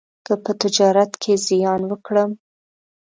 [0.25, 2.31] که په تجارت کې زیان وکړم،